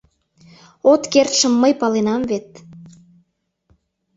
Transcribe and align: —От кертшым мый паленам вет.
—От 0.91 1.01
кертшым 1.11 1.53
мый 1.61 1.73
паленам 1.79 2.21
вет. 2.29 2.49